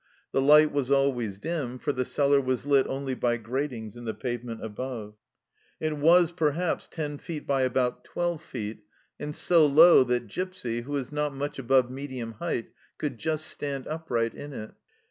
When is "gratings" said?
3.37-3.95